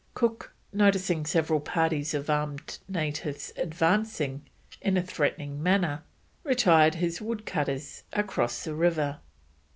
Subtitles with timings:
[0.15, 4.41] Cook, noticing several parties of armed natives advancing
[4.81, 6.01] in a threatening manner,
[6.43, 9.19] retired his woodcutters across the river.